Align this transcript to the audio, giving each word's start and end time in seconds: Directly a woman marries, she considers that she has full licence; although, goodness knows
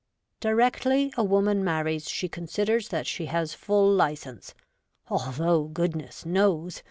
Directly 0.39 1.13
a 1.15 1.23
woman 1.23 1.63
marries, 1.63 2.09
she 2.09 2.27
considers 2.27 2.87
that 2.89 3.05
she 3.05 3.27
has 3.27 3.53
full 3.53 3.93
licence; 3.93 4.55
although, 5.11 5.65
goodness 5.65 6.25
knows 6.25 6.79